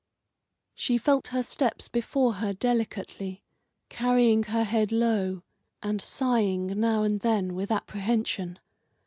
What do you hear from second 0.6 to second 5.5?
She felt her steps before her delicately, carrying her head low,